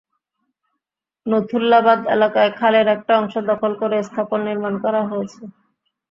নথুল্লাবাদ 1.25 1.99
এলাকায় 2.15 2.51
খালের 2.59 2.87
একটা 2.95 3.13
অংশ 3.19 3.33
দখল 3.49 3.71
করে 3.81 3.97
স্থাপনা 4.03 4.43
নির্মাণ 4.47 4.73
করা 4.83 5.01
হয়েছে। 5.09 5.41